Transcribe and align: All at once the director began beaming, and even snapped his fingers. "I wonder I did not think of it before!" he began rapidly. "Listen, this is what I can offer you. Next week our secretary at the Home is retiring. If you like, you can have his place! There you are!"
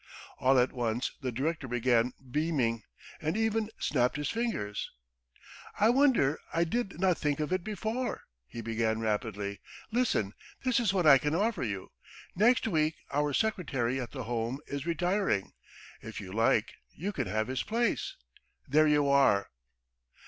All 0.39 0.57
at 0.57 0.71
once 0.73 1.11
the 1.21 1.31
director 1.31 1.67
began 1.67 2.13
beaming, 2.31 2.81
and 3.21 3.37
even 3.37 3.69
snapped 3.77 4.15
his 4.15 4.31
fingers. 4.31 4.89
"I 5.79 5.91
wonder 5.91 6.39
I 6.51 6.63
did 6.63 6.99
not 6.99 7.19
think 7.19 7.39
of 7.39 7.53
it 7.53 7.63
before!" 7.63 8.23
he 8.47 8.61
began 8.61 8.99
rapidly. 8.99 9.59
"Listen, 9.91 10.33
this 10.63 10.79
is 10.79 10.91
what 10.91 11.05
I 11.05 11.19
can 11.19 11.35
offer 11.35 11.61
you. 11.61 11.91
Next 12.35 12.67
week 12.67 12.95
our 13.11 13.31
secretary 13.31 14.01
at 14.01 14.09
the 14.09 14.23
Home 14.23 14.59
is 14.65 14.87
retiring. 14.87 15.53
If 16.01 16.19
you 16.19 16.33
like, 16.33 16.73
you 16.95 17.11
can 17.13 17.27
have 17.27 17.47
his 17.47 17.61
place! 17.61 18.15
There 18.67 18.87
you 18.87 19.07
are!" 19.07 19.51